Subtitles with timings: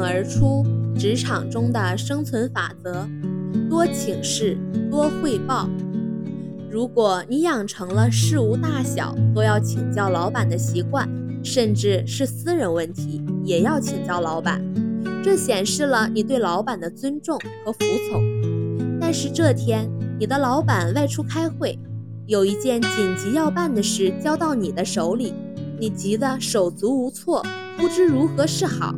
[0.00, 0.64] 而出
[0.98, 3.08] 职场中的生存法则：
[3.68, 4.56] 多请示，
[4.90, 5.68] 多汇报。
[6.70, 11.08] 如果你养成了事无大小都要请教老板的习惯，
[11.42, 14.60] 甚至是私人问题也要请教老板，
[15.24, 17.78] 这显示了你对老板的尊重和服
[18.10, 18.22] 从。
[19.00, 21.78] 但是这天，你的老板外出开会，
[22.26, 25.32] 有一件紧急要办的事交到你的手里，
[25.78, 27.44] 你急得手足无措，
[27.78, 28.94] 不知如何是好。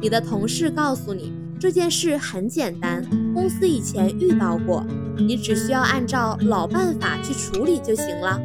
[0.00, 4.84] 你的同事告诉你这件事很简单，公司以前遇到过，
[5.16, 8.40] 你只需要按照老办法去处理就行了。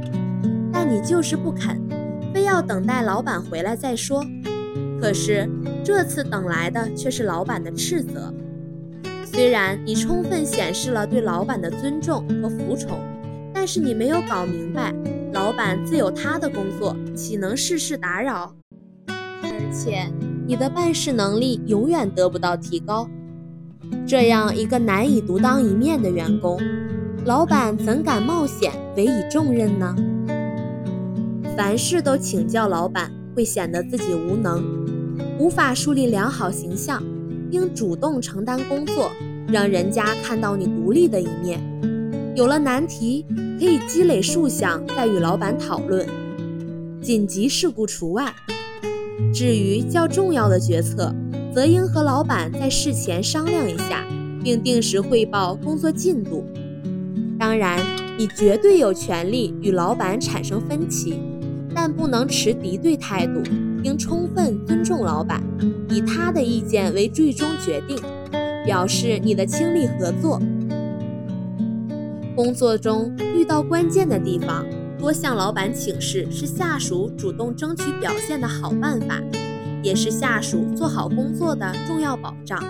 [0.72, 1.80] 但你就是不肯，
[2.34, 4.26] 非要等待老板回来再说。
[5.00, 5.48] 可是
[5.84, 8.34] 这次等来的却是老板的斥责。
[9.24, 13.00] 虽然你充分显示了对老板的尊重和服从，
[13.54, 14.92] 但是你没有搞明白，
[15.34, 18.56] 老板自有他的工作，岂能事事打扰？
[19.08, 20.08] 而且
[20.46, 23.08] 你的办事能力永远得不到提高。
[24.06, 26.60] 这样一个难以独当一面的员工，
[27.26, 29.96] 老板怎敢冒险委以重任呢？
[31.56, 34.64] 凡事都请教老板，会显得自己无能，
[35.40, 37.02] 无法树立良好形象。
[37.52, 39.12] 应主动承担工作，
[39.48, 41.62] 让人家看到你独立的一面。
[42.36, 43.26] 有了难题，
[43.60, 46.08] 可以积累数项再与老板讨论，
[47.00, 48.34] 紧急事故除外。
[49.34, 51.14] 至于较重要的决策，
[51.54, 54.06] 则应和老板在事前商量一下，
[54.44, 56.46] 并定时汇报工作进度。
[57.40, 57.80] 当然，
[58.18, 61.20] 你绝对有权利与老板产生分歧，
[61.74, 63.42] 但不能持敌对态度。
[63.84, 65.44] 应充分尊重老板，
[65.90, 67.98] 以他的意见为最终决定，
[68.66, 70.42] 表示你的倾力合作。
[72.34, 74.66] 工作中遇到关键的地方，
[75.04, 79.22] 多向老板请示是下属主动争取表现的好办法，
[79.84, 82.64] 也是下属做好工作的重要保障。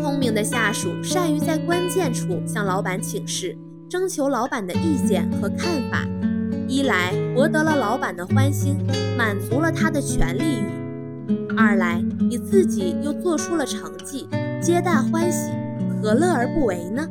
[0.00, 3.58] 聪明的下属善于在关键处向老板请示，
[3.90, 6.06] 征求老板的意见和看法。
[6.68, 8.76] 一来博得了老板的欢心，
[9.18, 10.60] 满足了他的权利
[11.26, 14.28] 欲；二来你自己又做出了成绩，
[14.60, 15.50] 皆大欢喜，
[16.00, 17.04] 何乐而不为呢？